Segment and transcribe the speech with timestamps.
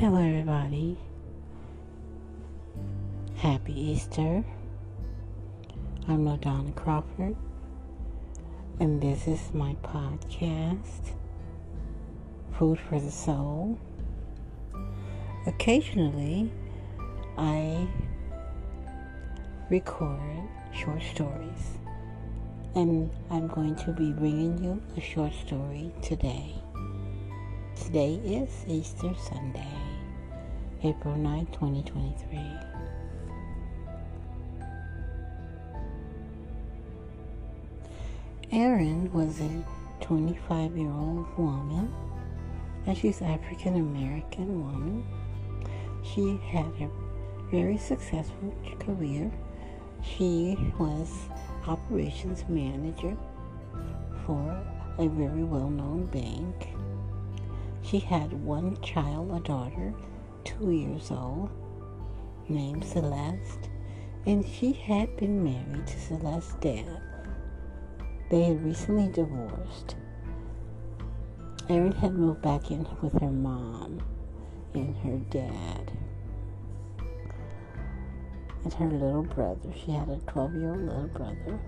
[0.00, 0.96] Hello, everybody.
[3.36, 4.42] Happy Easter.
[6.08, 7.36] I'm LaDonna Crawford,
[8.78, 11.10] and this is my podcast,
[12.58, 13.78] Food for the Soul.
[15.46, 16.50] Occasionally,
[17.36, 17.86] I
[19.68, 21.76] record short stories,
[22.74, 26.54] and I'm going to be bringing you a short story today.
[27.76, 29.66] Today is Easter Sunday,
[30.82, 32.38] April 9, 2023.
[38.52, 39.64] Erin was a
[40.00, 41.92] 25 year old woman,
[42.86, 45.04] and she's African American woman.
[46.02, 46.88] She had a
[47.50, 49.30] very successful career.
[50.02, 51.10] She was
[51.66, 53.16] operations manager
[54.24, 54.64] for
[54.98, 56.68] a very well known bank
[57.82, 59.92] she had one child, a daughter,
[60.44, 61.50] two years old,
[62.48, 63.68] named Celeste,
[64.26, 67.00] and she had been married to Celeste's dad.
[68.30, 69.96] They had recently divorced.
[71.68, 74.02] Erin had moved back in with her mom
[74.74, 75.92] and her dad
[78.64, 79.72] and her little brother.
[79.84, 81.58] She had a 12 year old little brother.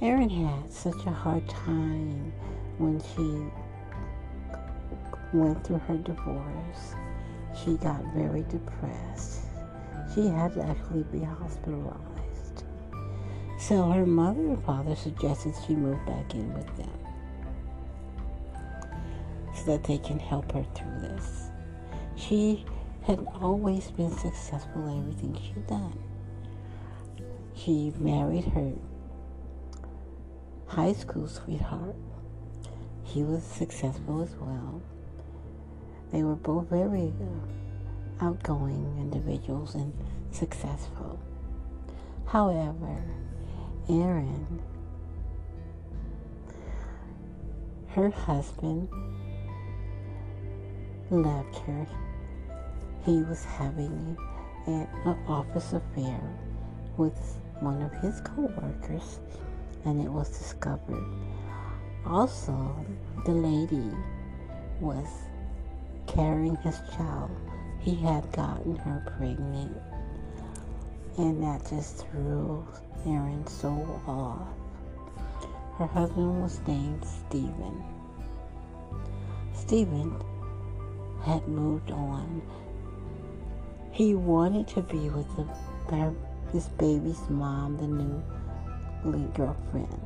[0.00, 2.32] Erin had such a hard time
[2.78, 3.50] when she
[5.32, 6.94] went through her divorce.
[7.54, 9.42] She got very depressed.
[10.14, 12.64] She had to actually be hospitalized.
[13.58, 16.90] So her mother and father suggested she move back in with them
[19.54, 21.50] so that they can help her through this.
[22.16, 22.64] She
[23.02, 25.98] had always been successful in everything she'd done.
[27.54, 28.72] She married her
[30.66, 31.96] high school sweetheart.
[33.02, 34.82] He was successful as well.
[36.12, 39.92] They were both very uh, outgoing individuals and
[40.30, 41.18] successful.
[42.26, 43.02] However,
[43.88, 44.60] Erin,
[47.88, 48.88] her husband,
[51.10, 51.86] left her.
[53.04, 54.16] He was having
[54.66, 54.86] an
[55.26, 56.20] office affair
[56.96, 57.18] with
[57.60, 59.20] one of his co-workers
[59.84, 61.04] and it was discovered.
[62.04, 62.74] Also,
[63.24, 63.90] the lady
[64.80, 65.06] was
[66.08, 67.30] carrying his child.
[67.78, 69.76] He had gotten her pregnant,
[71.16, 72.66] and that just threw
[73.06, 73.68] Erin so
[74.06, 74.48] off.
[75.78, 77.84] Her husband was named Stephen.
[79.54, 80.12] Stephen
[81.22, 82.42] had moved on.
[83.92, 86.14] He wanted to be with the,
[86.52, 88.22] this baby's mom, the new
[89.34, 90.00] girlfriend.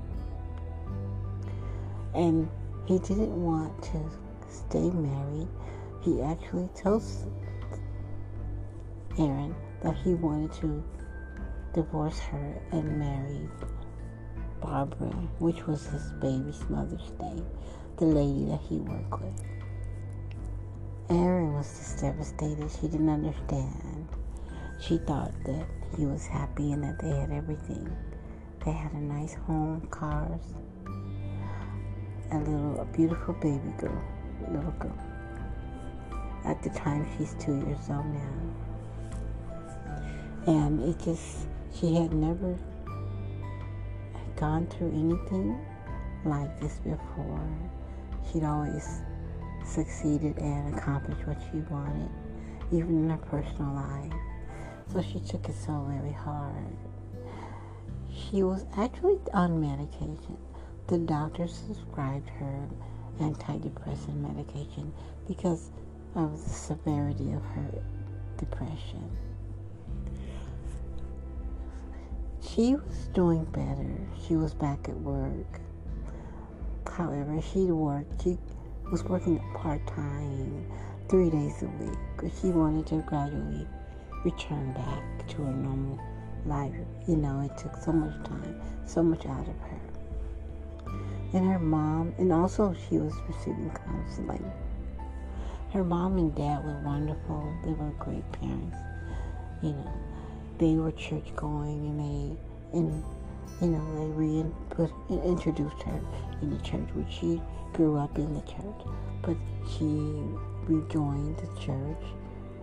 [2.14, 2.48] And
[2.86, 4.10] he didn't want to
[4.50, 5.48] stay married.
[6.02, 7.26] He actually tells
[9.16, 10.82] Erin that he wanted to
[11.74, 13.48] divorce her and marry
[14.60, 17.46] Barbara, which was his baby's mother's name,
[17.98, 19.44] the lady that he worked with.
[21.08, 22.68] Erin was just devastated.
[22.80, 24.08] She didn't understand.
[24.80, 27.88] She thought that he was happy and that they had everything.
[28.64, 30.42] They had a nice home, cars,
[32.32, 34.02] a little, a beautiful baby girl,
[34.48, 35.11] little girl.
[36.44, 38.32] At the time, she's two years old now.
[40.46, 42.58] And it just, she had never
[44.36, 45.58] gone through anything
[46.24, 47.48] like this before.
[48.32, 49.02] She'd always
[49.64, 52.10] succeeded and accomplished what she wanted,
[52.72, 54.12] even in her personal life.
[54.92, 56.76] So she took it so very hard.
[58.12, 60.36] She was actually on medication.
[60.88, 62.68] The doctor prescribed her
[63.20, 64.92] antidepressant medication
[65.26, 65.70] because
[66.14, 67.82] of the severity of her
[68.36, 69.10] depression.
[72.40, 73.96] She was doing better.
[74.26, 75.60] She was back at work.
[76.86, 78.22] However, she worked.
[78.22, 78.36] She
[78.90, 80.66] was working part time,
[81.08, 83.66] three days a week, because she wanted to gradually
[84.24, 85.98] return back to her normal
[86.44, 86.74] life.
[87.08, 89.80] You know, it took so much time, so much out of her.
[91.32, 94.52] And her mom, and also she was receiving counseling.
[95.72, 97.50] Her mom and dad were wonderful.
[97.64, 98.76] They were great parents.
[99.62, 99.92] You know,
[100.58, 103.02] they were church going, and they, and
[103.62, 104.44] you know, they re
[105.24, 105.98] introduced her
[106.42, 107.40] in the church, which she
[107.72, 108.86] grew up in the church,
[109.22, 109.36] but
[109.66, 109.86] she
[110.68, 112.04] rejoined the church,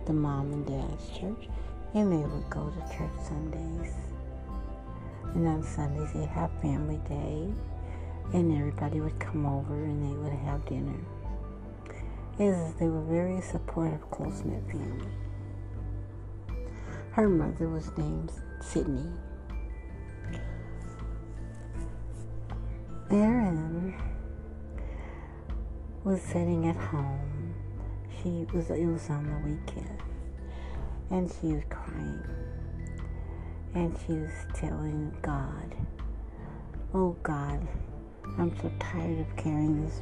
[0.06, 1.48] the mom and dad's church,
[1.94, 3.92] and they would go to church Sundays.
[5.34, 7.48] And on Sundays they'd have family day,
[8.34, 11.00] and everybody would come over and they would have dinner.
[12.38, 15.08] Is they were very supportive, close knit family.
[17.12, 19.10] Her mother was named Sydney.
[23.10, 23.94] Erin
[26.04, 27.54] was sitting at home.
[28.22, 29.98] She was it was on the weekend
[31.10, 32.22] and she was crying.
[33.74, 35.74] And she was telling God,
[36.94, 37.66] Oh God,
[38.38, 40.00] I'm so tired of carrying this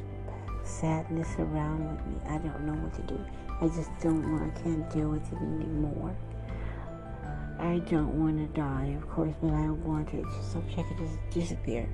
[0.69, 2.21] sadness around with me.
[2.27, 3.19] I don't know what to do.
[3.61, 6.15] I just don't want, I can't deal with it anymore.
[7.59, 11.17] I don't want to die, of course, but I want it so she could just
[11.31, 11.89] disappear.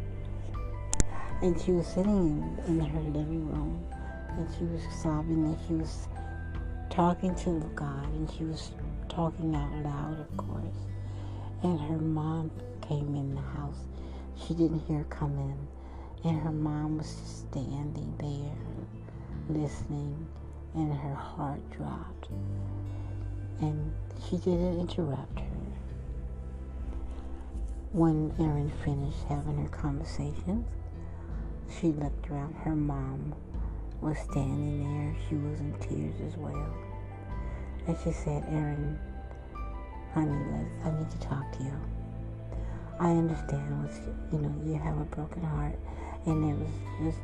[1.41, 3.83] And she was sitting in, in her living room
[4.37, 6.07] and she was sobbing and she was
[6.89, 8.71] talking to God and she was
[9.09, 10.77] talking out loud, of course.
[11.63, 12.51] And her mom
[12.87, 13.79] came in the house.
[14.45, 15.74] She didn't hear come in.
[16.25, 20.27] And her mom was just standing there listening,
[20.73, 22.27] and her heart dropped.
[23.61, 23.93] And
[24.27, 25.45] she didn't interrupt her.
[27.93, 30.65] When Erin finished having her conversation
[31.79, 32.55] she looked around.
[32.55, 33.33] Her mom
[34.01, 35.15] was standing there.
[35.27, 36.73] She was in tears as well.
[37.87, 38.97] And she said, Erin,
[40.13, 41.73] honey, I need to talk to you.
[42.99, 43.89] I understand
[44.31, 45.77] you know, you have a broken heart
[46.25, 47.21] and it was just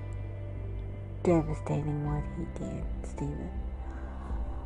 [1.23, 3.49] devastating what he did, Stephen.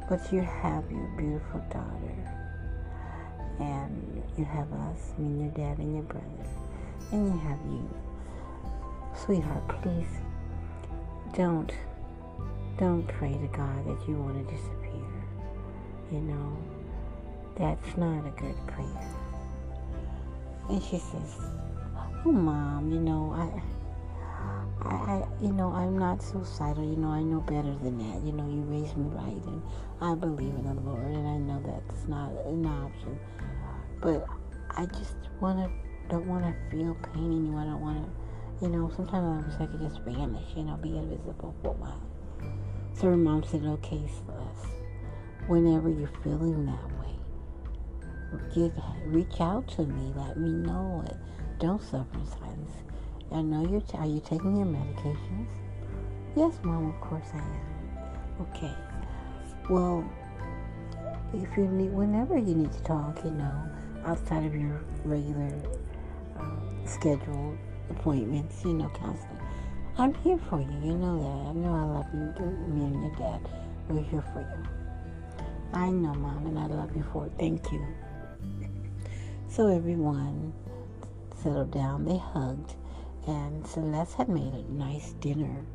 [0.10, 2.32] But you have your beautiful daughter,
[3.60, 6.28] and you have us, I mean your dad and your brother,
[7.12, 7.90] and you have you.
[9.26, 10.08] Sweetheart, please
[11.34, 11.72] don't
[12.78, 14.92] don't pray to God that you want to disappear.
[16.12, 16.58] You know,
[17.58, 19.10] that's not a good prayer.
[20.70, 21.38] And she says,
[22.26, 23.75] Oh, mom, you know, I.
[24.86, 26.84] I, you know, I'm not suicidal.
[26.84, 28.26] You know, I know better than that.
[28.26, 29.62] You know, you raised me right, and
[30.02, 33.20] I believe in the Lord, and I know that's not an option.
[34.02, 34.28] But
[34.72, 35.72] I just want to,
[36.10, 37.62] don't want to feel pain anymore.
[37.62, 40.78] I don't want to, you know, sometimes I wish I could just vanish, you know,
[40.78, 42.02] be invisible for a while.
[42.94, 44.72] So her mom said, okay, Celeste,
[45.48, 47.06] whenever you're feeling that way,
[49.06, 50.14] reach out to me.
[50.16, 51.18] Let me know it.
[51.60, 52.72] Don't suffer in silence.
[53.32, 53.82] I know you're.
[53.82, 55.48] T- are you taking your medications?
[56.36, 56.90] Yes, mom.
[56.90, 57.62] Of course I am.
[58.42, 58.74] Okay.
[59.70, 60.10] Well,
[61.34, 63.70] if you need, whenever you need to talk, you know,
[64.06, 65.52] outside of your regular
[66.40, 67.58] uh, scheduled
[67.90, 69.40] appointments, you know, counseling,
[69.98, 70.80] I'm here for you.
[70.84, 71.50] You know that.
[71.50, 72.46] I know I love you.
[72.74, 73.42] Me and your dad,
[73.90, 75.40] we're here for you.
[75.74, 77.34] I know, mom, and I love you for it.
[77.38, 77.86] Thank you.
[79.50, 80.54] So everyone
[81.42, 82.06] settled down.
[82.06, 82.76] They hugged
[83.28, 85.66] and Celeste had made a nice dinner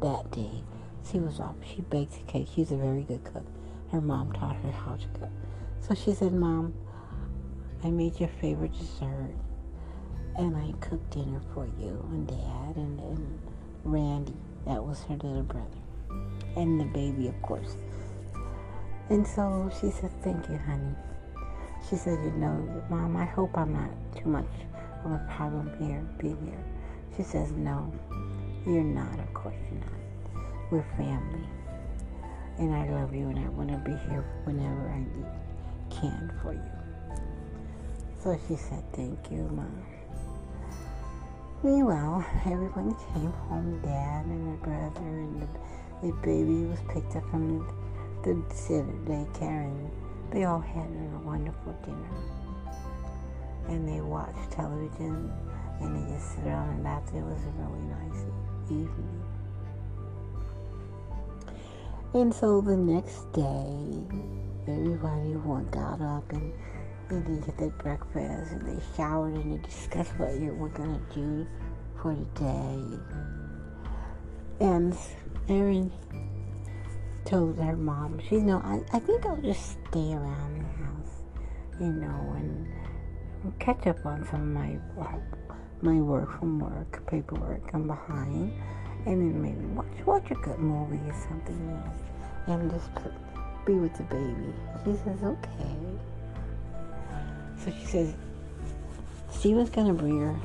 [0.00, 0.62] that day.
[1.10, 1.56] She was off.
[1.64, 2.48] She baked a cake.
[2.54, 3.44] She's a very good cook.
[3.92, 5.30] Her mom taught her how to cook.
[5.80, 6.74] So she said, Mom,
[7.84, 9.34] I made your favorite dessert
[10.36, 13.38] and I cooked dinner for you and Dad and, and
[13.84, 14.34] Randy.
[14.66, 15.68] That was her little brother.
[16.56, 17.76] And the baby, of course.
[19.08, 20.94] And so she said, Thank you, honey.
[21.88, 24.48] She said, You know, Mom, I hope I'm not too much
[25.04, 26.64] of a problem here, being here.
[27.16, 27.90] She says, No,
[28.66, 29.18] you're not.
[29.18, 30.42] Of course you're not.
[30.70, 31.46] We're family.
[32.58, 35.04] And I love you and I want to be here whenever I
[35.94, 36.60] can for you.
[38.22, 39.86] So she said, Thank you, Mom.
[41.62, 45.48] Meanwhile, everyone came home, Dad and my brother, and the,
[46.02, 47.66] the baby was picked up from
[48.22, 49.90] the, the daycare, and
[50.30, 52.10] they all had a wonderful dinner.
[53.68, 55.32] And they watched television
[55.80, 57.08] and they just sit around and laughed.
[57.14, 58.24] It was a really nice
[58.66, 59.22] evening.
[62.14, 63.76] And so the next day,
[64.66, 65.34] everybody
[65.70, 66.52] got up and,
[67.10, 70.98] and they did their breakfast and they showered and they discussed what you were going
[70.98, 71.46] to do
[72.00, 72.98] for the day.
[74.60, 74.96] And
[75.48, 75.92] Erin
[77.26, 81.22] told her mom, she, you know, I, I think I'll just stay around the house,
[81.80, 82.66] you know, and
[83.58, 85.18] catch up on some of my uh,
[85.82, 87.62] my work from work, paperwork.
[87.72, 88.52] I'm behind,
[89.06, 91.98] and then maybe watch watch a good movie or something else,
[92.46, 92.88] and just
[93.66, 94.52] be with the baby.
[94.84, 95.76] She says okay.
[97.58, 98.14] So she says
[99.40, 100.36] she was gonna bring her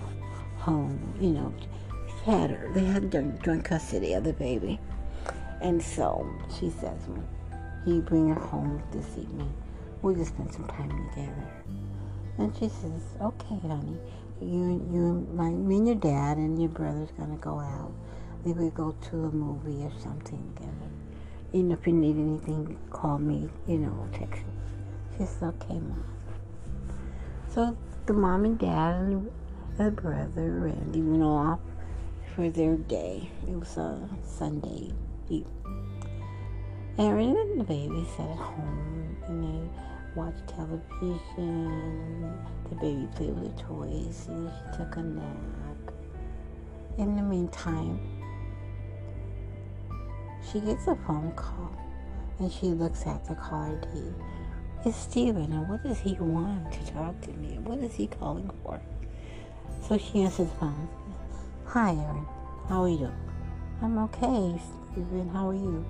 [0.57, 1.13] home.
[1.19, 1.53] You know,
[2.25, 2.71] had her.
[2.73, 3.11] They had
[3.43, 4.79] joint custody of the baby,
[5.61, 6.27] and so
[6.59, 6.99] she says,
[7.85, 9.53] "He bring her home this evening.
[10.01, 11.47] We'll just spend some time together."
[12.37, 13.97] And she says, "Okay, honey."
[14.41, 17.91] You, you, my, me and your dad and your brother's gonna go out.
[18.43, 20.71] Maybe we go to a movie or something together.
[21.53, 24.53] Know, if you need anything, call me, you know, text me.
[25.17, 26.05] She said, okay, mom.
[27.53, 29.31] So the mom and dad and
[29.77, 31.59] the brother Randy went off
[32.35, 33.29] for their day.
[33.47, 34.93] It was a Sunday
[35.29, 35.61] evening.
[36.97, 39.69] Erin and the baby sat at home and they
[40.15, 42.33] watched television.
[42.69, 45.93] The baby played with the toys and she took a nap.
[46.97, 47.99] In the meantime,
[50.51, 51.71] she gets a phone call
[52.39, 54.13] and she looks at the caller ID.
[54.83, 57.59] It's Stephen, and what does he want to talk to me?
[57.59, 58.81] What is he calling for?
[59.87, 60.89] So she answers the phone.
[61.65, 62.25] Hi, Erin.
[62.67, 63.11] How are you?
[63.81, 64.59] I'm okay,
[64.91, 65.29] Stephen.
[65.29, 65.85] How are you?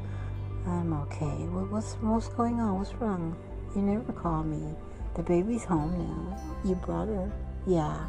[0.68, 1.48] I'm okay.
[1.48, 2.78] What's what's going on?
[2.80, 3.36] What's wrong?
[3.76, 4.76] You never call me.
[5.16, 6.38] The baby's home now.
[6.64, 7.32] You brought her?
[7.66, 8.06] Yeah.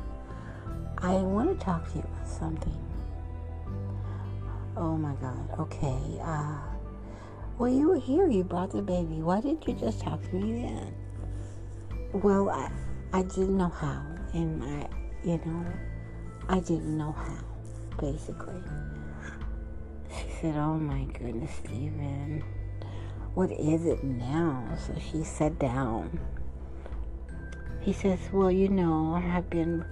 [0.98, 2.78] I want to talk to you about something.
[4.76, 5.58] Oh my God.
[5.58, 6.20] Okay.
[6.22, 6.58] Uh,
[7.58, 8.28] well, you were here.
[8.28, 9.22] You brought the baby.
[9.22, 10.94] Why didn't you just talk to me then?
[12.12, 12.70] Well, I,
[13.12, 14.88] I didn't know how, and I,
[15.24, 15.66] you know,
[16.48, 17.44] I didn't know how,
[17.98, 18.62] basically.
[20.10, 22.44] She said, "Oh my goodness, Stephen,
[23.34, 26.20] what is it now?" So she sat down.
[27.80, 29.84] He says, "Well, you know, I've been."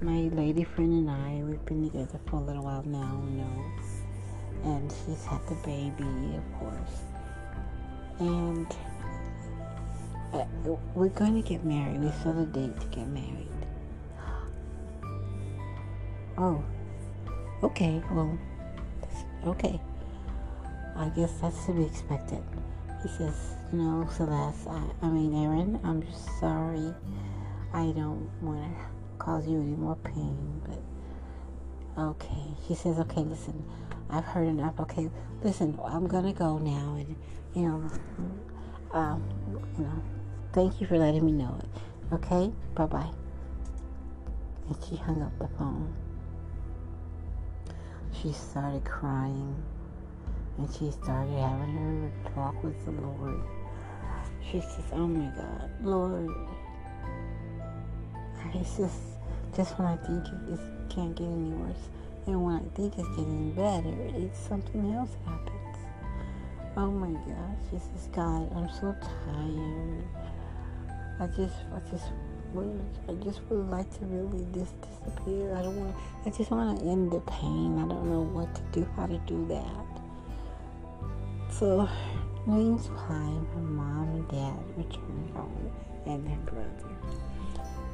[0.00, 3.64] My lady friend and I, we've been together for a little while now, you know
[4.64, 7.02] and she's had the baby, of course.
[8.18, 8.66] And
[10.32, 10.44] uh,
[10.94, 12.00] we're going to get married.
[12.00, 13.48] We set a date to get married.
[16.40, 16.62] Oh,
[17.64, 18.00] okay.
[18.12, 18.38] Well,
[19.44, 19.80] okay.
[20.98, 22.42] I guess that's to be expected.
[23.02, 26.92] He says, you know, Celeste, I, I mean, Erin, I'm just sorry.
[27.72, 28.84] I don't want to
[29.18, 32.42] cause you any more pain, but okay.
[32.66, 33.64] He says, okay, listen,
[34.10, 34.80] I've heard enough.
[34.80, 35.08] Okay,
[35.44, 37.14] listen, I'm gonna go now, and
[37.54, 37.90] you know,
[38.92, 39.22] um,
[39.78, 40.02] you know,
[40.52, 42.14] thank you for letting me know it.
[42.14, 43.10] Okay, bye bye.
[44.68, 45.94] And she hung up the phone.
[48.20, 49.62] She started crying,
[50.58, 53.40] and she started having her talk with the Lord.
[54.50, 56.28] She says, "Oh my God, Lord."
[58.54, 59.00] It's just,
[59.54, 61.88] just when I think it can't get any worse
[62.28, 65.78] and when I think it's getting better, it's something else happens.
[66.76, 68.54] Oh my God, this is God.
[68.54, 70.04] I'm so tired.
[71.20, 72.04] I just, I just,
[72.52, 75.54] would, I just would like to really just disappear.
[75.56, 75.96] I don't want.
[76.26, 77.78] I just want to end the pain.
[77.78, 79.87] I don't know what to do, how to do that.
[81.58, 81.88] So,
[82.46, 85.72] meantime, her mom and dad return home,
[86.06, 86.96] and her brother,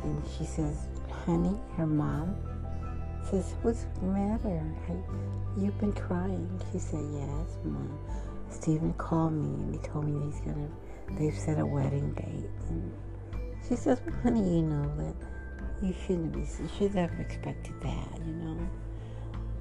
[0.02, 0.86] and she says,
[1.24, 2.36] "Honey, her mom."
[3.30, 4.62] says, What's the matter?
[4.88, 6.60] I, you've been crying.
[6.72, 7.98] She said, Yes, Mom.
[8.50, 10.68] Stephen called me and he told me he's gonna,
[11.18, 12.50] they've set a wedding date.
[12.68, 12.92] And
[13.66, 15.14] she says, well, honey, you know that
[15.82, 18.68] you shouldn't be, you should have expected that, you know.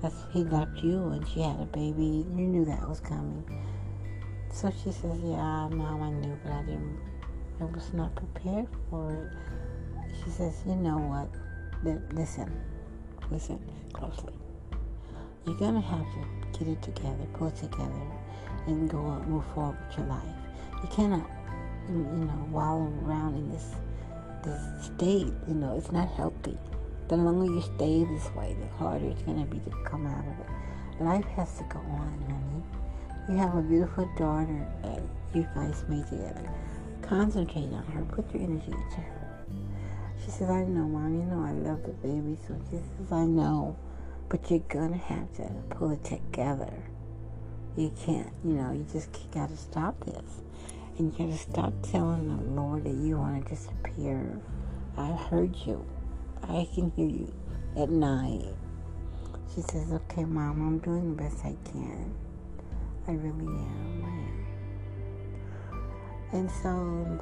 [0.01, 2.25] That's, he left you and she had a baby.
[2.35, 3.43] You knew that was coming.
[4.53, 6.99] So she says, Yeah, Mom, I knew, but I didn't,
[7.59, 10.13] I was not prepared for it.
[10.23, 11.27] She says, You know what?
[12.13, 12.51] Listen,
[13.31, 13.59] listen
[13.93, 14.33] closely.
[15.45, 18.01] You're gonna have to get it together, pull it together,
[18.67, 20.21] and go move forward with your life.
[20.83, 21.27] You cannot,
[21.89, 23.71] you know, wallow around in this
[24.43, 25.33] this state.
[25.47, 26.57] You know, it's not healthy.
[27.07, 30.39] The longer you stay this way, the harder it's gonna be to come out of
[30.39, 31.03] it.
[31.03, 32.82] Life has to go on, honey.
[33.29, 35.01] You have a beautiful daughter that
[35.33, 36.49] you guys made together.
[37.01, 38.03] Concentrate on her.
[38.03, 39.45] Put your energy into her.
[40.23, 41.13] She says, I know, Mom.
[41.13, 42.37] You know I love the baby.
[42.45, 43.77] So she says, I know.
[44.27, 46.73] But you're going to have to pull it together.
[47.77, 50.41] You can't, you know, you just got to stop this.
[50.97, 54.39] And you got to stop telling the Lord that you want to disappear.
[54.97, 55.85] I heard you.
[56.43, 57.33] I can hear you
[57.77, 58.53] at night.
[59.55, 62.13] She says, okay, Mom, I'm doing the best I can.
[63.07, 64.03] I really am.
[64.05, 64.45] I am.
[66.31, 67.19] And so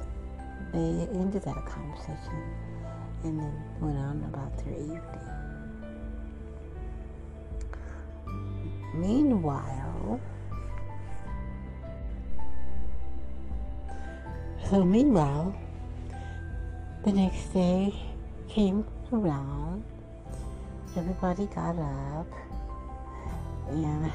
[0.72, 2.54] they ended that conversation
[3.24, 5.00] and then went on about their evening.
[8.94, 10.20] Meanwhile,
[14.70, 15.54] so meanwhile,
[17.04, 17.94] the next day
[18.48, 19.82] came around.
[20.96, 22.26] Everybody got up
[23.70, 24.12] and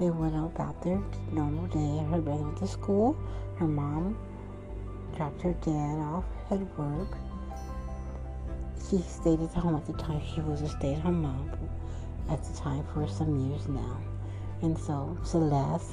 [0.00, 2.04] they went about their normal day.
[2.10, 3.16] Her brother went to school.
[3.56, 4.18] Her mom
[5.16, 7.16] dropped her dad off at work
[8.90, 10.20] she stayed at home at the time.
[10.34, 11.50] She was a stay-at-home mom
[12.28, 14.00] at the time for some years now.
[14.62, 15.92] And so Celeste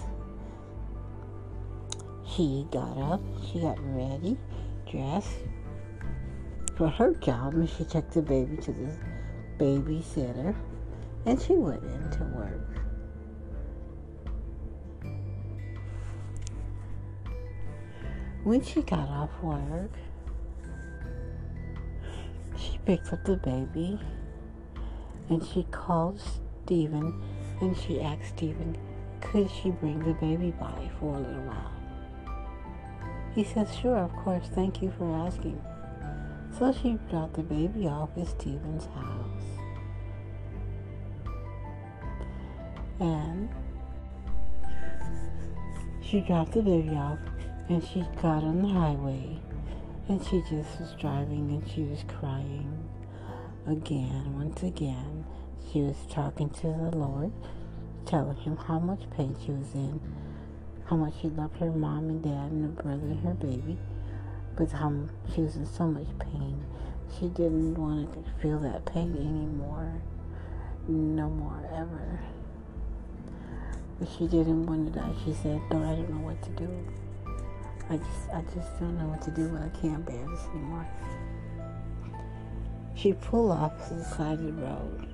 [2.28, 4.38] she got up, she got ready,
[4.90, 5.30] dressed
[6.76, 8.92] for her job, and she took the baby to the
[9.58, 10.56] babysitter,
[11.26, 12.87] and she went into work.
[18.48, 19.92] When she got off work,
[22.58, 24.00] she picked up the baby
[25.27, 26.22] and she called
[26.63, 27.22] Stephen
[27.60, 28.77] and she asked Stephen,
[29.20, 31.74] could she bring the baby by for a little while?
[33.36, 35.62] He says, sure, of course, thank you for asking.
[36.58, 39.44] So she dropped the baby off at Stephen's house.
[43.01, 43.50] And
[46.01, 47.20] she dropped the baby off
[47.70, 49.40] and she got on the highway
[50.08, 52.90] and she just was driving and she was crying
[53.68, 55.26] again, once again.
[55.72, 57.34] She was talking to the Lord,
[58.06, 60.00] telling him how much pain she was in,
[60.86, 63.78] how much she loved her mom and dad and her brother and her baby,
[64.56, 64.94] but how
[65.36, 66.64] she was in so much pain.
[67.20, 70.02] She didn't want to feel that pain anymore,
[70.88, 72.22] no more ever.
[74.00, 75.14] But she didn't want to die.
[75.26, 76.70] She said, Lord, I don't know what to do.
[77.89, 80.86] I just, I just don't know what to do, I can't bear this anymore.
[82.96, 85.08] She pulled off to the side of the road,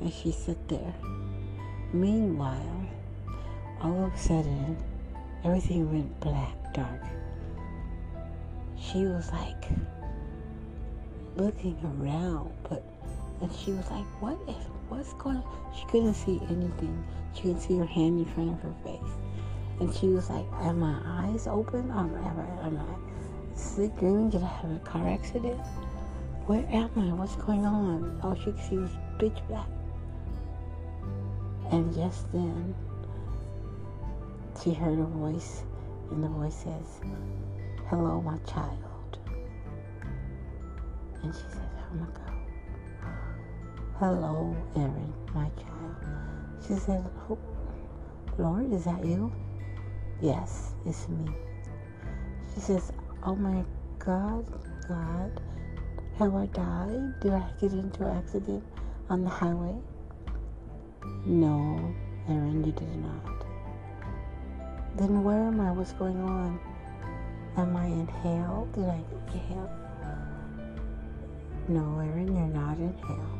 [0.00, 0.94] and she sat there.
[1.92, 2.86] Meanwhile,
[3.80, 4.76] all of a sudden,
[5.44, 7.02] everything went black, dark.
[8.78, 9.64] She was like
[11.36, 12.82] looking around, but
[13.40, 14.56] and she was like, "What is?
[14.88, 15.74] What's going?" on?
[15.74, 17.04] She couldn't see anything.
[17.34, 19.12] She couldn't see her hand in front of her face.
[19.80, 21.90] And she was like, Are my eyes open?
[21.90, 24.30] Am I, am I sleep dreaming?
[24.30, 25.60] Did I have a car accident?
[26.46, 27.12] Where am I?
[27.14, 28.20] What's going on?
[28.22, 29.68] All she see was pitch black.
[31.70, 32.74] And just then,
[34.62, 35.64] she heard a voice,
[36.10, 37.00] and the voice says,
[37.88, 39.18] Hello, my child.
[41.22, 42.06] And she says, Oh.
[43.98, 45.96] Hello, Erin, my child.
[46.66, 47.36] She said, oh,
[48.38, 49.32] Lord, is that you?
[50.20, 51.30] Yes, it's me.
[52.54, 52.92] She says,
[53.24, 53.64] Oh my
[54.00, 54.44] God,
[54.88, 55.40] God,
[56.18, 57.20] have I died?
[57.20, 58.64] Did I get into an accident
[59.08, 59.76] on the highway?
[61.24, 61.94] No,
[62.28, 63.46] Erin, you did not.
[64.96, 65.70] Then where am I?
[65.70, 66.58] What's going on?
[67.56, 68.68] Am I in hell?
[68.74, 69.00] Did I
[69.32, 69.70] get hell?
[71.68, 73.38] No, Erin, you're not in hell.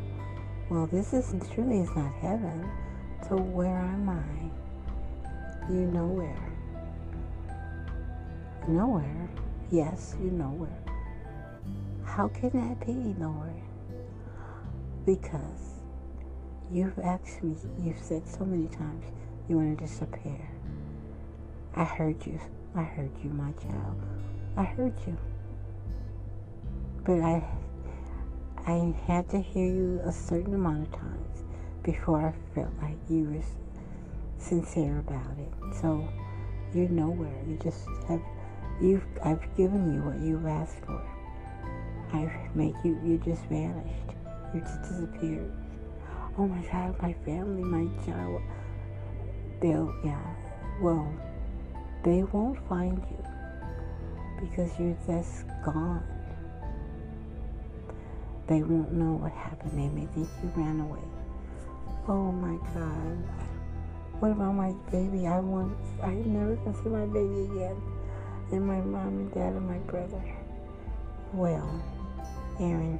[0.70, 2.70] Well, this isn't truly is not heaven.
[3.28, 5.72] So where am I?
[5.72, 6.47] You know where.
[8.68, 9.30] Nowhere.
[9.70, 10.84] Yes, you're nowhere.
[12.04, 13.54] How can that be, Lord?
[15.06, 15.80] Because
[16.70, 19.06] you've asked me, you've said so many times
[19.48, 20.50] you want to disappear.
[21.76, 22.38] I heard you.
[22.74, 24.02] I heard you, my child.
[24.54, 25.16] I heard you.
[27.04, 27.42] But I
[28.66, 31.42] I had to hear you a certain amount of times
[31.82, 33.42] before I felt like you were
[34.36, 35.74] sincere about it.
[35.80, 36.06] So
[36.74, 37.32] you're nowhere.
[37.48, 38.20] You just have
[38.80, 41.02] You've, I've given you what you've asked for.
[42.12, 44.14] I've made you, you just vanished.
[44.54, 45.52] You just disappeared.
[46.38, 48.40] Oh my God, my family, my child.
[49.60, 50.22] They'll, yeah,
[50.80, 51.12] well,
[52.04, 53.24] they won't find you
[54.40, 56.06] because you're just gone.
[58.46, 59.72] They won't know what happened.
[59.72, 61.02] They may think you ran away.
[62.06, 63.18] Oh my God.
[64.20, 65.26] What about my baby?
[65.26, 67.76] I want, I never can see my baby again
[68.50, 70.22] and my mom and dad and my brother.
[71.32, 71.82] Well,
[72.60, 72.98] Erin,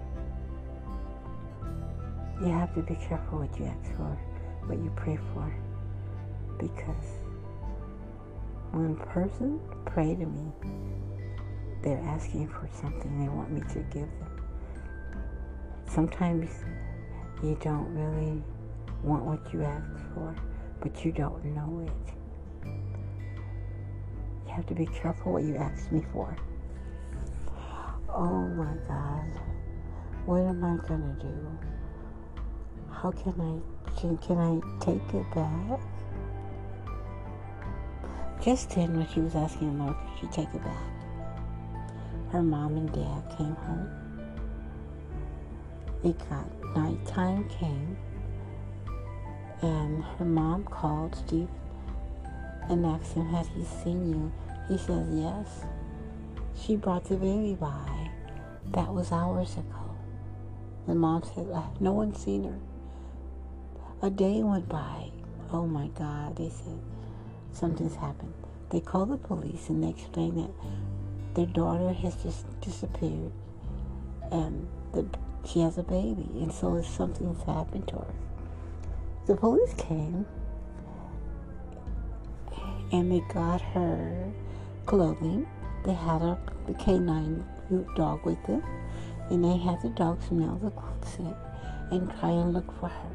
[2.41, 4.19] you have to be careful what you ask for,
[4.67, 5.55] what you pray for,
[6.59, 7.07] because
[8.73, 10.53] when a person pray to me,
[11.83, 14.43] they're asking for something they want me to give them.
[15.87, 16.51] Sometimes
[17.43, 18.43] you don't really
[19.03, 20.35] want what you ask for,
[20.81, 22.18] but you don't know it
[24.59, 26.37] have to be careful what you ask me for.
[28.09, 29.41] Oh my God.
[30.27, 31.59] What am I to do?
[32.91, 35.81] How can I, can, can I take it back?
[38.43, 40.91] Just then, when she was asking Lord, could she take it back?
[42.33, 43.89] Her mom and dad came home.
[46.03, 47.97] It got nighttime came,
[49.63, 51.49] and her mom called Steve
[52.69, 54.33] and asked him, Had he seen you?
[54.69, 55.65] He says, Yes.
[56.61, 58.11] She brought the baby by.
[58.73, 59.97] That was hours ago.
[60.87, 62.59] The mom said, uh, No one's seen her.
[64.03, 65.11] A day went by.
[65.53, 66.79] Oh my God, they said,
[67.53, 68.35] Something's happened.
[68.71, 70.51] They call the police and they explain that
[71.35, 73.33] their daughter has just disappeared
[74.31, 75.07] and the,
[75.47, 78.15] she has a baby, and so something's happened to her.
[79.27, 80.27] The police came
[82.93, 84.33] and they got her
[84.89, 85.47] clothing.
[85.85, 87.45] They had a the canine
[87.95, 88.63] dog with them,
[89.31, 90.73] and they had the dog smell the
[91.07, 91.37] scent
[91.91, 93.11] and try and look for her.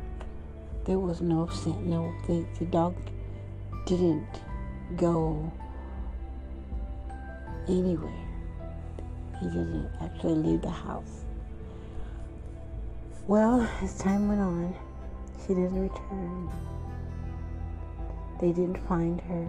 [0.85, 1.85] There was no scent.
[1.85, 2.95] No, the, the dog
[3.85, 4.41] didn't
[4.95, 5.51] go
[7.67, 8.25] anywhere.
[9.39, 11.25] He didn't actually leave the house.
[13.27, 14.75] Well, as time went on,
[15.41, 16.49] she didn't return.
[18.39, 19.47] They didn't find her.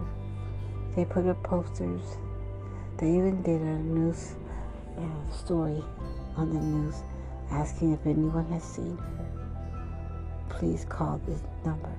[0.95, 2.01] They put up posters.
[2.97, 4.35] They even did a news
[4.97, 5.83] uh, story
[6.37, 6.95] on the news
[7.51, 9.25] asking if anyone has seen her.
[10.49, 11.93] Please call this number.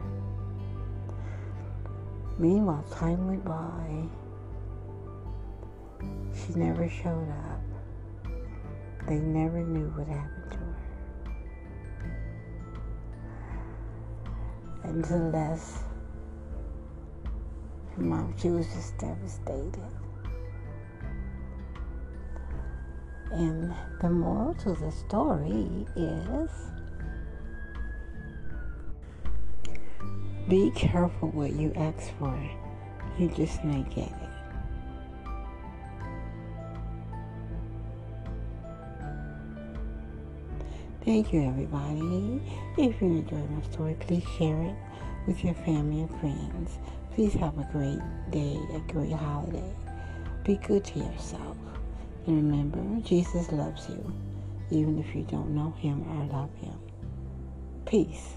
[2.39, 4.09] Meanwhile, time went by.
[6.35, 7.61] She never showed up.
[9.09, 10.77] They never knew what happened to her.
[15.05, 15.96] Celeste, her
[18.03, 19.81] mom, she was just devastated.
[23.33, 26.51] And the moral to the story is
[30.49, 32.39] be careful what you ask for.
[33.19, 34.27] You just may get it.
[41.05, 42.43] Thank you, everybody.
[42.77, 44.75] If you enjoyed my story, please share it
[45.27, 46.79] with your family and friends.
[47.17, 47.99] Please have a great
[48.31, 49.73] day, a great holiday.
[50.45, 51.57] Be good to yourself.
[52.27, 54.13] And remember, Jesus loves you,
[54.71, 56.79] even if you don't know him or love him.
[57.87, 58.35] Peace.